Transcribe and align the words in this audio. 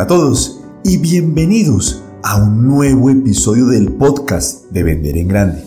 Hola 0.00 0.06
a 0.06 0.16
todos 0.16 0.60
y 0.82 0.96
bienvenidos 0.96 2.02
a 2.22 2.42
un 2.42 2.66
nuevo 2.66 3.10
episodio 3.10 3.66
del 3.66 3.92
podcast 3.92 4.64
de 4.70 4.82
Vender 4.82 5.18
en 5.18 5.28
Grande. 5.28 5.62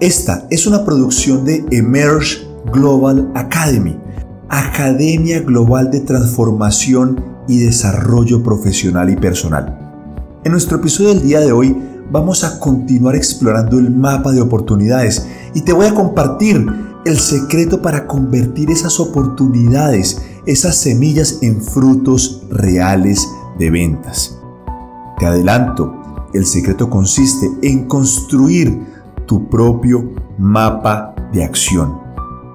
Esta 0.00 0.48
es 0.50 0.66
una 0.66 0.84
producción 0.84 1.44
de 1.44 1.64
Emerge 1.70 2.38
Global 2.72 3.30
Academy, 3.36 3.96
Academia 4.48 5.38
Global 5.42 5.92
de 5.92 6.00
Transformación 6.00 7.24
y 7.46 7.60
Desarrollo 7.60 8.42
Profesional 8.42 9.10
y 9.10 9.16
Personal. 9.16 9.78
En 10.42 10.50
nuestro 10.50 10.78
episodio 10.78 11.10
del 11.10 11.22
día 11.22 11.38
de 11.38 11.52
hoy 11.52 11.80
vamos 12.10 12.42
a 12.42 12.58
continuar 12.58 13.14
explorando 13.14 13.78
el 13.78 13.92
mapa 13.92 14.32
de 14.32 14.40
oportunidades 14.40 15.24
y 15.54 15.60
te 15.60 15.72
voy 15.72 15.86
a 15.86 15.94
compartir 15.94 16.66
el 17.06 17.16
secreto 17.16 17.80
para 17.80 18.08
convertir 18.08 18.72
esas 18.72 18.98
oportunidades, 18.98 20.20
esas 20.46 20.76
semillas 20.76 21.38
en 21.42 21.62
frutos 21.62 22.42
reales 22.50 23.28
de 23.58 23.70
ventas. 23.70 24.38
Te 25.18 25.26
adelanto, 25.26 26.28
el 26.32 26.46
secreto 26.46 26.88
consiste 26.88 27.50
en 27.62 27.86
construir 27.86 28.80
tu 29.26 29.48
propio 29.48 30.12
mapa 30.38 31.14
de 31.32 31.44
acción, 31.44 32.00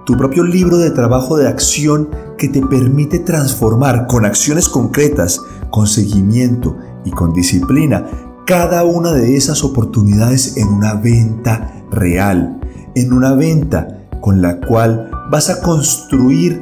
tu 0.05 0.17
propio 0.17 0.43
libro 0.43 0.77
de 0.77 0.91
trabajo 0.91 1.37
de 1.37 1.47
acción 1.47 2.09
que 2.37 2.49
te 2.49 2.61
permite 2.61 3.19
transformar 3.19 4.07
con 4.07 4.25
acciones 4.25 4.67
concretas, 4.67 5.41
con 5.69 5.87
seguimiento 5.87 6.77
y 7.03 7.11
con 7.11 7.33
disciplina 7.33 8.05
cada 8.45 8.83
una 8.83 9.11
de 9.11 9.35
esas 9.35 9.63
oportunidades 9.63 10.57
en 10.57 10.67
una 10.67 10.93
venta 10.93 11.83
real, 11.91 12.59
en 12.93 13.11
una 13.11 13.33
venta 13.33 14.07
con 14.21 14.41
la 14.41 14.59
cual 14.59 15.09
vas 15.31 15.49
a 15.49 15.61
construir 15.61 16.61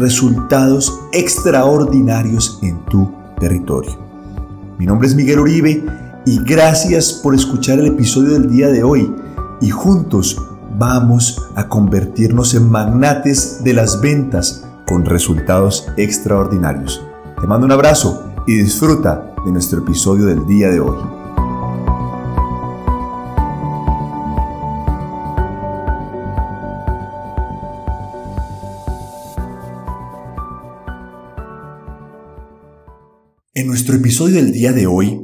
resultados 0.00 1.00
extraordinarios 1.12 2.58
en 2.62 2.84
tu 2.86 3.12
territorio. 3.38 3.98
Mi 4.78 4.86
nombre 4.86 5.06
es 5.06 5.14
Miguel 5.14 5.40
Uribe 5.40 5.84
y 6.26 6.42
gracias 6.42 7.12
por 7.12 7.34
escuchar 7.34 7.78
el 7.78 7.86
episodio 7.86 8.32
del 8.32 8.50
día 8.50 8.68
de 8.68 8.82
hoy 8.82 9.14
y 9.60 9.70
juntos 9.70 10.42
vamos 10.78 11.42
a 11.54 11.68
convertirnos 11.68 12.54
en 12.54 12.70
magnates 12.70 13.62
de 13.62 13.74
las 13.74 14.00
ventas 14.00 14.66
con 14.86 15.04
resultados 15.04 15.86
extraordinarios. 15.96 17.02
Te 17.40 17.46
mando 17.46 17.66
un 17.66 17.72
abrazo 17.72 18.32
y 18.46 18.54
disfruta 18.56 19.34
de 19.44 19.52
nuestro 19.52 19.80
episodio 19.80 20.26
del 20.26 20.46
día 20.46 20.70
de 20.70 20.80
hoy. 20.80 21.19
En 33.60 33.66
nuestro 33.66 33.94
episodio 33.94 34.36
del 34.36 34.52
día 34.52 34.72
de 34.72 34.86
hoy 34.86 35.20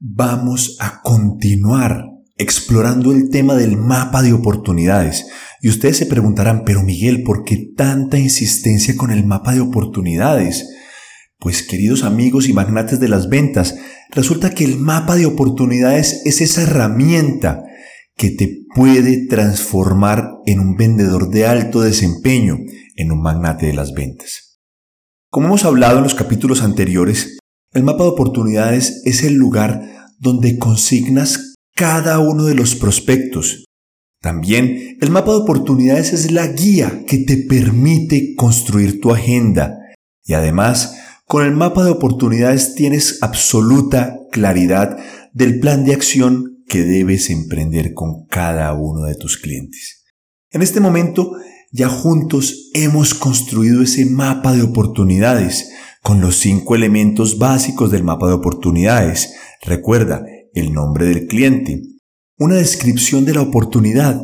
vamos 0.00 0.76
a 0.80 1.02
continuar 1.02 2.06
explorando 2.36 3.12
el 3.12 3.30
tema 3.30 3.54
del 3.54 3.76
mapa 3.76 4.22
de 4.22 4.32
oportunidades. 4.32 5.28
Y 5.62 5.68
ustedes 5.68 5.96
se 5.96 6.06
preguntarán, 6.06 6.64
pero 6.64 6.82
Miguel, 6.82 7.22
¿por 7.22 7.44
qué 7.44 7.68
tanta 7.76 8.18
insistencia 8.18 8.96
con 8.96 9.12
el 9.12 9.24
mapa 9.24 9.54
de 9.54 9.60
oportunidades? 9.60 10.68
Pues 11.38 11.62
queridos 11.62 12.02
amigos 12.02 12.48
y 12.48 12.52
magnates 12.52 12.98
de 12.98 13.08
las 13.08 13.28
ventas, 13.28 13.76
resulta 14.10 14.50
que 14.50 14.64
el 14.64 14.78
mapa 14.78 15.14
de 15.14 15.26
oportunidades 15.26 16.22
es 16.24 16.40
esa 16.40 16.62
herramienta 16.64 17.62
que 18.16 18.30
te 18.30 18.64
puede 18.74 19.28
transformar 19.28 20.32
en 20.44 20.58
un 20.58 20.74
vendedor 20.74 21.30
de 21.30 21.46
alto 21.46 21.82
desempeño, 21.82 22.58
en 22.96 23.12
un 23.12 23.22
magnate 23.22 23.66
de 23.66 23.74
las 23.74 23.92
ventas. 23.92 24.58
Como 25.30 25.46
hemos 25.46 25.64
hablado 25.64 25.98
en 25.98 26.02
los 26.02 26.16
capítulos 26.16 26.62
anteriores, 26.62 27.35
el 27.72 27.82
mapa 27.82 28.04
de 28.04 28.10
oportunidades 28.10 29.02
es 29.04 29.22
el 29.22 29.34
lugar 29.34 30.12
donde 30.18 30.58
consignas 30.58 31.54
cada 31.74 32.18
uno 32.18 32.44
de 32.44 32.54
los 32.54 32.74
prospectos. 32.74 33.64
También 34.20 34.96
el 35.00 35.10
mapa 35.10 35.32
de 35.32 35.38
oportunidades 35.38 36.12
es 36.12 36.32
la 36.32 36.46
guía 36.46 37.04
que 37.06 37.18
te 37.18 37.36
permite 37.36 38.34
construir 38.34 39.00
tu 39.00 39.12
agenda. 39.12 39.78
Y 40.24 40.32
además, 40.32 40.96
con 41.26 41.44
el 41.44 41.52
mapa 41.52 41.84
de 41.84 41.90
oportunidades 41.90 42.74
tienes 42.74 43.22
absoluta 43.22 44.16
claridad 44.32 44.96
del 45.32 45.60
plan 45.60 45.84
de 45.84 45.92
acción 45.92 46.62
que 46.66 46.84
debes 46.84 47.30
emprender 47.30 47.94
con 47.94 48.26
cada 48.26 48.72
uno 48.72 49.04
de 49.04 49.14
tus 49.14 49.36
clientes. 49.36 50.04
En 50.50 50.62
este 50.62 50.80
momento, 50.80 51.32
ya 51.72 51.88
juntos 51.88 52.70
hemos 52.74 53.14
construido 53.14 53.82
ese 53.82 54.06
mapa 54.06 54.54
de 54.54 54.62
oportunidades 54.62 55.70
con 56.06 56.20
los 56.20 56.36
cinco 56.36 56.76
elementos 56.76 57.36
básicos 57.36 57.90
del 57.90 58.04
mapa 58.04 58.28
de 58.28 58.34
oportunidades. 58.34 59.34
Recuerda 59.60 60.24
el 60.54 60.72
nombre 60.72 61.04
del 61.06 61.26
cliente, 61.26 61.82
una 62.38 62.54
descripción 62.54 63.24
de 63.24 63.34
la 63.34 63.40
oportunidad. 63.40 64.22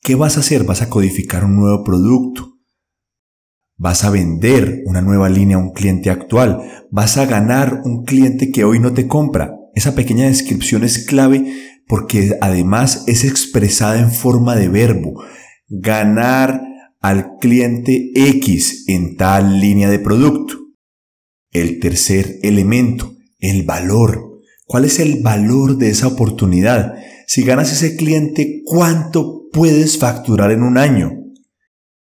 ¿Qué 0.00 0.14
vas 0.14 0.36
a 0.36 0.40
hacer? 0.40 0.62
Vas 0.62 0.80
a 0.80 0.88
codificar 0.88 1.44
un 1.44 1.56
nuevo 1.56 1.82
producto. 1.82 2.58
Vas 3.76 4.04
a 4.04 4.10
vender 4.10 4.82
una 4.86 5.02
nueva 5.02 5.28
línea 5.28 5.56
a 5.56 5.60
un 5.60 5.72
cliente 5.72 6.08
actual. 6.08 6.86
Vas 6.92 7.16
a 7.16 7.26
ganar 7.26 7.80
un 7.84 8.04
cliente 8.04 8.52
que 8.52 8.62
hoy 8.62 8.78
no 8.78 8.92
te 8.92 9.08
compra. 9.08 9.56
Esa 9.74 9.96
pequeña 9.96 10.26
descripción 10.26 10.84
es 10.84 11.04
clave 11.04 11.52
porque 11.88 12.38
además 12.40 13.02
es 13.08 13.24
expresada 13.24 13.98
en 13.98 14.12
forma 14.12 14.54
de 14.54 14.68
verbo. 14.68 15.20
Ganar 15.66 16.62
al 17.00 17.38
cliente 17.40 18.12
X 18.14 18.84
en 18.86 19.16
tal 19.16 19.58
línea 19.58 19.90
de 19.90 19.98
producto. 19.98 20.67
El 21.50 21.80
tercer 21.80 22.38
elemento, 22.42 23.14
el 23.38 23.64
valor. 23.64 24.40
¿Cuál 24.66 24.84
es 24.84 24.98
el 24.98 25.22
valor 25.22 25.78
de 25.78 25.90
esa 25.90 26.08
oportunidad? 26.08 26.94
Si 27.26 27.42
ganas 27.42 27.72
ese 27.72 27.96
cliente, 27.96 28.62
¿cuánto 28.64 29.48
puedes 29.52 29.98
facturar 29.98 30.50
en 30.50 30.62
un 30.62 30.76
año? 30.76 31.12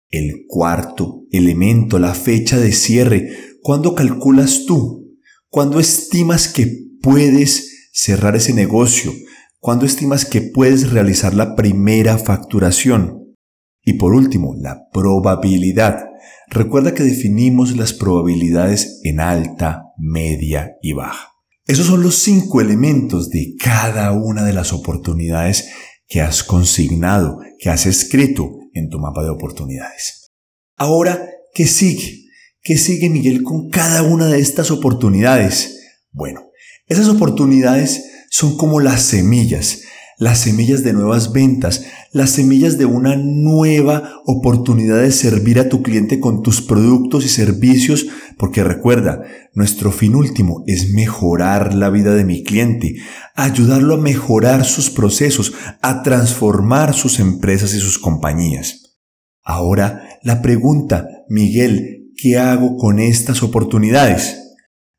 El 0.09 0.45
cuarto 0.47 1.25
elemento, 1.31 1.97
la 1.97 2.13
fecha 2.13 2.59
de 2.59 2.71
cierre. 2.71 3.29
¿Cuándo 3.61 3.95
calculas 3.95 4.65
tú? 4.67 5.17
¿Cuándo 5.49 5.79
estimas 5.79 6.47
que 6.47 6.67
puedes 7.01 7.89
cerrar 7.91 8.35
ese 8.35 8.53
negocio? 8.53 9.11
¿Cuándo 9.59 9.85
estimas 9.85 10.25
que 10.25 10.41
puedes 10.41 10.91
realizar 10.91 11.33
la 11.33 11.55
primera 11.55 12.17
facturación? 12.17 13.35
Y 13.83 13.93
por 13.93 14.13
último, 14.13 14.55
la 14.55 14.89
probabilidad. 14.91 16.10
Recuerda 16.53 16.93
que 16.93 17.03
definimos 17.03 17.77
las 17.77 17.93
probabilidades 17.93 18.99
en 19.03 19.21
alta, 19.21 19.83
media 19.97 20.73
y 20.81 20.91
baja. 20.91 21.29
Esos 21.65 21.87
son 21.87 22.03
los 22.03 22.15
cinco 22.15 22.59
elementos 22.59 23.29
de 23.29 23.55
cada 23.57 24.11
una 24.11 24.43
de 24.43 24.51
las 24.51 24.73
oportunidades 24.73 25.69
que 26.09 26.19
has 26.19 26.43
consignado, 26.43 27.39
que 27.57 27.69
has 27.69 27.85
escrito 27.85 28.49
en 28.73 28.89
tu 28.89 28.99
mapa 28.99 29.23
de 29.23 29.29
oportunidades. 29.29 30.29
Ahora, 30.75 31.25
¿qué 31.53 31.65
sigue? 31.65 32.25
¿Qué 32.61 32.77
sigue 32.77 33.09
Miguel 33.09 33.43
con 33.43 33.69
cada 33.69 34.03
una 34.03 34.27
de 34.27 34.39
estas 34.39 34.71
oportunidades? 34.71 35.79
Bueno, 36.11 36.49
esas 36.85 37.07
oportunidades 37.07 38.03
son 38.29 38.57
como 38.57 38.81
las 38.81 39.03
semillas 39.03 39.83
las 40.21 40.37
semillas 40.37 40.83
de 40.83 40.93
nuevas 40.93 41.33
ventas, 41.33 41.83
las 42.11 42.29
semillas 42.29 42.77
de 42.77 42.85
una 42.85 43.15
nueva 43.15 44.21
oportunidad 44.27 45.01
de 45.01 45.11
servir 45.11 45.57
a 45.57 45.67
tu 45.67 45.81
cliente 45.81 46.19
con 46.19 46.43
tus 46.43 46.61
productos 46.61 47.25
y 47.25 47.27
servicios, 47.27 48.05
porque 48.37 48.63
recuerda, 48.63 49.23
nuestro 49.55 49.91
fin 49.91 50.13
último 50.13 50.63
es 50.67 50.91
mejorar 50.93 51.73
la 51.73 51.89
vida 51.89 52.13
de 52.13 52.23
mi 52.23 52.43
cliente, 52.43 52.97
ayudarlo 53.33 53.95
a 53.95 53.97
mejorar 53.97 54.63
sus 54.63 54.91
procesos, 54.91 55.53
a 55.81 56.03
transformar 56.03 56.93
sus 56.93 57.19
empresas 57.19 57.73
y 57.73 57.79
sus 57.79 57.97
compañías. 57.97 58.99
Ahora, 59.43 60.07
la 60.21 60.43
pregunta, 60.43 61.07
Miguel, 61.29 62.11
¿qué 62.15 62.37
hago 62.37 62.77
con 62.77 62.99
estas 62.99 63.41
oportunidades? 63.41 64.37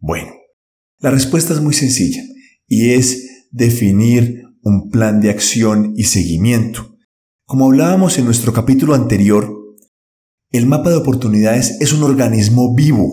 Bueno, 0.00 0.32
la 0.98 1.12
respuesta 1.12 1.54
es 1.54 1.60
muy 1.60 1.74
sencilla 1.74 2.24
y 2.66 2.90
es 2.94 3.46
definir 3.52 4.42
un 4.62 4.90
plan 4.90 5.20
de 5.20 5.30
acción 5.30 5.92
y 5.96 6.04
seguimiento. 6.04 6.96
Como 7.44 7.66
hablábamos 7.66 8.18
en 8.18 8.24
nuestro 8.24 8.52
capítulo 8.52 8.94
anterior, 8.94 9.52
el 10.50 10.66
mapa 10.66 10.90
de 10.90 10.96
oportunidades 10.96 11.78
es 11.80 11.92
un 11.92 12.02
organismo 12.02 12.74
vivo, 12.74 13.08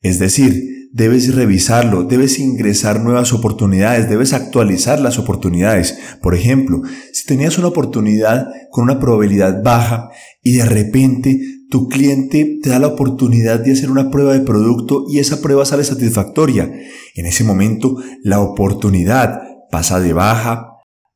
es 0.00 0.18
decir, 0.18 0.88
debes 0.92 1.32
revisarlo, 1.34 2.02
debes 2.02 2.38
ingresar 2.40 3.00
nuevas 3.00 3.32
oportunidades, 3.32 4.08
debes 4.08 4.32
actualizar 4.32 5.00
las 5.00 5.18
oportunidades. 5.18 5.98
Por 6.20 6.34
ejemplo, 6.34 6.82
si 7.12 7.24
tenías 7.26 7.58
una 7.58 7.68
oportunidad 7.68 8.48
con 8.70 8.84
una 8.84 8.98
probabilidad 8.98 9.62
baja 9.62 10.10
y 10.42 10.56
de 10.56 10.64
repente 10.64 11.40
tu 11.70 11.86
cliente 11.86 12.58
te 12.60 12.70
da 12.70 12.80
la 12.80 12.88
oportunidad 12.88 13.60
de 13.60 13.72
hacer 13.72 13.90
una 13.90 14.10
prueba 14.10 14.32
de 14.32 14.40
producto 14.40 15.04
y 15.08 15.20
esa 15.20 15.40
prueba 15.40 15.64
sale 15.64 15.84
satisfactoria, 15.84 16.72
en 17.14 17.26
ese 17.26 17.44
momento 17.44 17.96
la 18.24 18.40
oportunidad 18.40 19.42
pasa 19.70 20.00
de 20.00 20.12
baja 20.12 20.69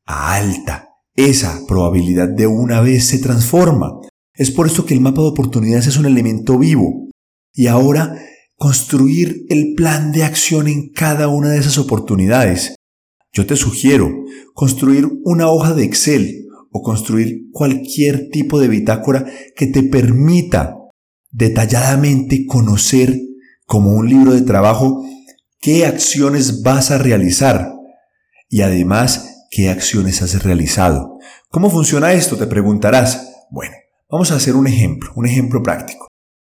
a 0.05 0.35
alta. 0.35 0.89
Esa 1.15 1.61
probabilidad 1.67 2.29
de 2.29 2.47
una 2.47 2.81
vez 2.81 3.07
se 3.07 3.19
transforma. 3.19 3.99
Es 4.33 4.51
por 4.51 4.67
esto 4.67 4.85
que 4.85 4.93
el 4.93 5.01
mapa 5.01 5.21
de 5.21 5.29
oportunidades 5.29 5.87
es 5.87 5.97
un 5.97 6.05
elemento 6.05 6.57
vivo. 6.57 7.09
Y 7.53 7.67
ahora 7.67 8.17
construir 8.57 9.45
el 9.49 9.73
plan 9.75 10.11
de 10.11 10.23
acción 10.23 10.67
en 10.67 10.89
cada 10.89 11.27
una 11.27 11.49
de 11.49 11.59
esas 11.59 11.77
oportunidades. 11.77 12.75
Yo 13.33 13.45
te 13.45 13.55
sugiero 13.55 14.09
construir 14.53 15.07
una 15.23 15.49
hoja 15.49 15.73
de 15.73 15.83
Excel 15.83 16.47
o 16.71 16.81
construir 16.81 17.49
cualquier 17.51 18.29
tipo 18.29 18.59
de 18.59 18.67
bitácora 18.67 19.25
que 19.55 19.67
te 19.67 19.83
permita 19.83 20.75
detalladamente 21.31 22.45
conocer 22.45 23.19
como 23.65 23.91
un 23.91 24.09
libro 24.09 24.33
de 24.33 24.41
trabajo 24.41 25.05
qué 25.59 25.85
acciones 25.85 26.61
vas 26.61 26.91
a 26.91 26.97
realizar 26.97 27.73
y 28.49 28.61
además 28.61 29.34
qué 29.49 29.69
acciones 29.69 30.21
has 30.21 30.43
realizado. 30.43 31.17
¿Cómo 31.49 31.69
funciona 31.69 32.13
esto? 32.13 32.37
Te 32.37 32.47
preguntarás. 32.47 33.45
Bueno, 33.49 33.75
vamos 34.09 34.31
a 34.31 34.35
hacer 34.35 34.55
un 34.55 34.67
ejemplo, 34.67 35.11
un 35.15 35.25
ejemplo 35.25 35.61
práctico. 35.63 36.07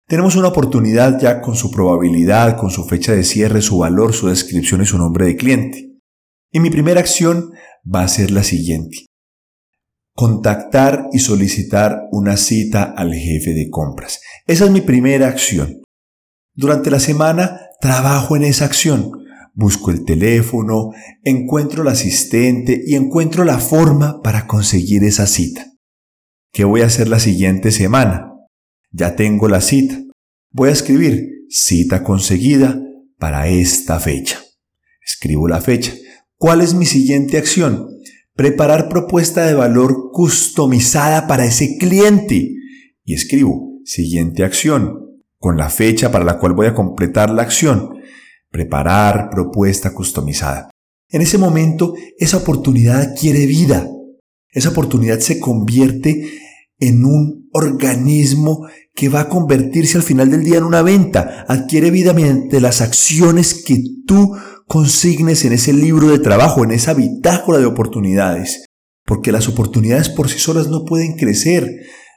Tenemos 0.06 0.34
una 0.34 0.48
oportunidad 0.48 1.20
ya 1.20 1.40
con 1.40 1.54
su 1.54 1.70
probabilidad, 1.70 2.56
con 2.56 2.70
su 2.70 2.84
fecha 2.84 3.12
de 3.12 3.22
cierre, 3.22 3.62
su 3.62 3.78
valor, 3.78 4.12
su 4.12 4.26
descripción 4.28 4.82
y 4.82 4.86
su 4.86 4.98
nombre 4.98 5.24
de 5.24 5.36
cliente. 5.36 6.00
Y 6.50 6.58
mi 6.58 6.70
primera 6.70 6.98
acción 6.98 7.52
va 7.86 8.02
a 8.02 8.08
ser 8.08 8.32
la 8.32 8.42
siguiente. 8.42 9.06
Contactar 10.14 11.06
y 11.12 11.20
solicitar 11.20 12.08
una 12.10 12.36
cita 12.36 12.82
al 12.82 13.14
jefe 13.14 13.54
de 13.54 13.70
compras. 13.70 14.20
Esa 14.46 14.64
es 14.64 14.70
mi 14.72 14.80
primera 14.80 15.28
acción. 15.28 15.80
Durante 16.54 16.90
la 16.90 16.98
semana 16.98 17.68
trabajo 17.80 18.36
en 18.36 18.42
esa 18.42 18.64
acción. 18.64 19.12
Busco 19.54 19.90
el 19.90 20.04
teléfono, 20.04 20.90
encuentro 21.24 21.82
el 21.82 21.88
asistente 21.88 22.80
y 22.86 22.94
encuentro 22.94 23.44
la 23.44 23.58
forma 23.58 24.20
para 24.22 24.46
conseguir 24.46 25.04
esa 25.04 25.26
cita. 25.26 25.66
¿Qué 26.52 26.64
voy 26.64 26.80
a 26.80 26.86
hacer 26.86 27.08
la 27.08 27.20
siguiente 27.20 27.70
semana? 27.70 28.32
Ya 28.90 29.16
tengo 29.16 29.48
la 29.48 29.60
cita. 29.60 30.00
Voy 30.50 30.68
a 30.68 30.72
escribir 30.72 31.28
cita 31.48 32.02
conseguida 32.02 32.80
para 33.18 33.48
esta 33.48 34.00
fecha. 34.00 34.40
Escribo 35.04 35.46
la 35.46 35.60
fecha. 35.60 35.92
¿Cuál 36.36 36.60
es 36.60 36.74
mi 36.74 36.86
siguiente 36.86 37.38
acción? 37.38 37.88
Preparar 38.34 38.88
propuesta 38.88 39.46
de 39.46 39.54
valor 39.54 40.10
customizada 40.12 41.26
para 41.26 41.44
ese 41.44 41.76
cliente. 41.78 42.54
Y 43.04 43.14
escribo 43.14 43.80
siguiente 43.84 44.44
acción 44.44 45.10
con 45.38 45.56
la 45.56 45.70
fecha 45.70 46.10
para 46.12 46.24
la 46.24 46.38
cual 46.38 46.54
voy 46.54 46.66
a 46.66 46.74
completar 46.74 47.30
la 47.30 47.42
acción. 47.42 47.90
Preparar 48.50 49.30
propuesta 49.30 49.92
customizada. 49.92 50.70
En 51.08 51.22
ese 51.22 51.38
momento, 51.38 51.94
esa 52.18 52.38
oportunidad 52.38 53.00
adquiere 53.00 53.46
vida. 53.46 53.88
Esa 54.48 54.70
oportunidad 54.70 55.20
se 55.20 55.38
convierte 55.38 56.30
en 56.78 57.04
un 57.04 57.48
organismo 57.52 58.66
que 58.94 59.08
va 59.08 59.20
a 59.20 59.28
convertirse 59.28 59.96
al 59.96 60.02
final 60.02 60.30
del 60.30 60.44
día 60.44 60.58
en 60.58 60.64
una 60.64 60.82
venta. 60.82 61.44
Adquiere 61.48 61.90
vida 61.90 62.12
mediante 62.12 62.60
las 62.60 62.80
acciones 62.80 63.62
que 63.64 63.82
tú 64.06 64.36
consignes 64.66 65.44
en 65.44 65.52
ese 65.52 65.72
libro 65.72 66.08
de 66.08 66.18
trabajo, 66.18 66.64
en 66.64 66.70
esa 66.72 66.94
bitácora 66.94 67.58
de 67.58 67.66
oportunidades. 67.66 68.64
Porque 69.04 69.32
las 69.32 69.48
oportunidades 69.48 70.08
por 70.08 70.28
sí 70.28 70.38
solas 70.38 70.68
no 70.68 70.84
pueden 70.84 71.16
crecer. 71.16 71.68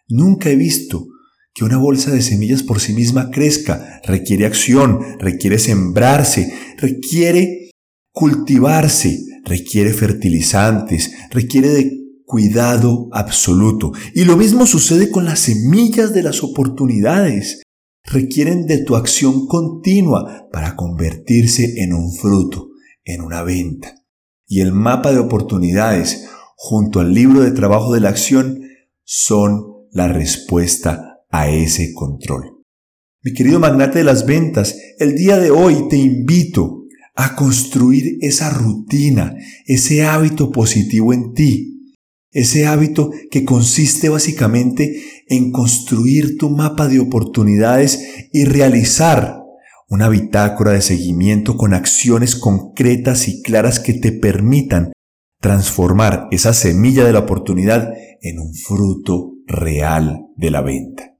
Nunca 0.07 0.50
he 0.50 0.56
visto 0.56 1.07
que 1.53 1.63
una 1.63 1.77
bolsa 1.77 2.11
de 2.11 2.21
semillas 2.21 2.63
por 2.63 2.79
sí 2.79 2.94
misma 2.94 3.29
crezca. 3.29 4.01
Requiere 4.05 4.45
acción, 4.45 5.00
requiere 5.19 5.59
sembrarse, 5.59 6.51
requiere 6.77 7.69
cultivarse, 8.11 9.19
requiere 9.45 9.94
fertilizantes, 9.94 11.13
requiere 11.29 11.69
de 11.69 11.91
cuidado 12.25 13.07
absoluto. 13.11 13.91
Y 14.15 14.25
lo 14.25 14.35
mismo 14.35 14.65
sucede 14.65 15.11
con 15.11 15.25
las 15.25 15.39
semillas 15.39 16.13
de 16.13 16.23
las 16.23 16.44
oportunidades. 16.44 17.61
Requieren 18.03 18.65
de 18.65 18.83
tu 18.83 18.95
acción 18.95 19.47
continua 19.47 20.47
para 20.51 20.75
convertirse 20.75 21.83
en 21.83 21.94
un 21.94 22.11
fruto, 22.13 22.69
en 23.03 23.21
una 23.21 23.44
venta. 23.44 24.03
Y 24.47 24.61
el 24.61 24.71
mapa 24.71 25.11
de 25.11 25.19
oportunidades 25.19 26.27
junto 26.55 27.00
al 27.00 27.13
libro 27.13 27.41
de 27.41 27.51
trabajo 27.51 27.94
de 27.94 28.01
la 28.01 28.09
acción 28.09 28.61
son 29.03 29.88
la 29.91 30.07
respuesta 30.07 31.12
a 31.33 31.50
ese 31.50 31.91
control. 31.94 32.62
Mi 33.21 33.33
querido 33.33 33.59
magnate 33.59 34.00
de 34.00 34.06
las 34.06 34.25
ventas, 34.25 34.77
el 35.00 35.15
día 35.15 35.38
de 35.38 35.51
hoy 35.51 35.89
te 35.89 35.97
invito 35.97 36.85
a 37.15 37.35
construir 37.35 38.18
esa 38.21 38.50
rutina, 38.50 39.35
ese 39.65 40.06
hábito 40.06 40.50
positivo 40.50 41.12
en 41.12 41.33
ti 41.33 41.74
ese 42.33 42.65
hábito 42.65 43.12
que 43.30 43.45
consiste 43.45 44.09
básicamente 44.09 45.01
en 45.27 45.51
construir 45.51 46.38
tu 46.38 46.50
mapa 46.50 46.88
de 46.88 47.00
oportunidades 47.00 48.27
y 48.31 48.45
realizar 48.45 49.39
una 49.88 50.09
bitácora 50.09 50.71
de 50.71 50.81
seguimiento 50.81 51.56
con 51.56 51.74
acciones 51.74 52.36
concretas 52.36 53.27
y 53.27 53.44
claras 53.44 53.79
que 53.79 53.94
te 53.94 54.12
permitan 54.12 54.91
transformar 55.39 56.27
esa 56.31 56.53
semilla 56.53 57.06
de 57.06 57.13
la 57.13 57.19
oportunidad 57.19 57.94
en 58.21 58.39
un 58.39 58.53
fruto 58.56 59.33
real 59.45 60.25
de 60.36 60.50
la 60.50 60.62
venta. 60.62 61.12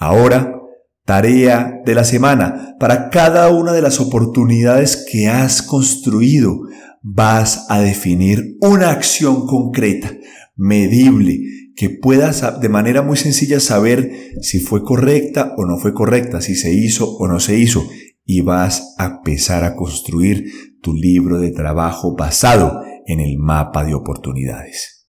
Ahora, 0.00 0.56
tarea 1.04 1.82
de 1.84 1.94
la 1.94 2.04
semana. 2.04 2.74
Para 2.80 3.10
cada 3.10 3.50
una 3.50 3.72
de 3.72 3.82
las 3.82 4.00
oportunidades 4.00 5.06
que 5.10 5.28
has 5.28 5.60
construido, 5.60 6.58
vas 7.02 7.66
a 7.68 7.80
definir 7.82 8.56
una 8.62 8.90
acción 8.90 9.46
concreta, 9.46 10.10
medible, 10.56 11.38
que 11.76 11.90
puedas 11.90 12.60
de 12.62 12.68
manera 12.70 13.02
muy 13.02 13.18
sencilla 13.18 13.60
saber 13.60 14.10
si 14.40 14.58
fue 14.58 14.82
correcta 14.82 15.54
o 15.58 15.66
no 15.66 15.76
fue 15.76 15.92
correcta, 15.92 16.40
si 16.40 16.54
se 16.54 16.72
hizo 16.72 17.18
o 17.18 17.28
no 17.28 17.38
se 17.38 17.58
hizo, 17.58 17.86
y 18.24 18.40
vas 18.40 18.94
a 18.96 19.04
empezar 19.04 19.64
a 19.64 19.76
construir 19.76 20.78
tu 20.80 20.94
libro 20.94 21.38
de 21.38 21.50
trabajo 21.50 22.16
basado 22.16 22.80
en 23.04 23.20
el 23.20 23.36
mapa 23.38 23.84
de 23.84 23.92
oportunidades. 23.92 25.08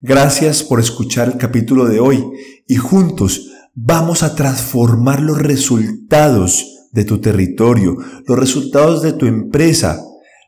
Gracias 0.00 0.64
por 0.64 0.80
escuchar 0.80 1.28
el 1.28 1.36
capítulo 1.36 1.86
de 1.86 2.00
hoy 2.00 2.24
y 2.66 2.74
juntos 2.74 3.52
vamos 3.74 4.22
a 4.22 4.34
transformar 4.34 5.20
los 5.20 5.38
resultados 5.38 6.64
de 6.92 7.04
tu 7.04 7.20
territorio, 7.20 7.96
los 8.26 8.38
resultados 8.38 9.02
de 9.02 9.12
tu 9.12 9.26
empresa, 9.26 10.00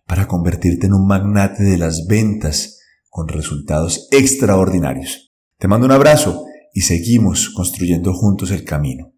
para 0.06 0.28
convertirte 0.28 0.86
en 0.86 0.94
un 0.94 1.06
magnate 1.06 1.64
de 1.64 1.76
las 1.76 2.06
ventas 2.06 2.78
con 3.10 3.26
resultados 3.26 4.08
extraordinarios. 4.12 5.32
Te 5.58 5.66
mando 5.66 5.86
un 5.86 5.92
abrazo 5.92 6.44
y 6.72 6.82
seguimos 6.82 7.50
construyendo 7.50 8.14
juntos 8.14 8.52
el 8.52 8.62
camino. 8.62 9.12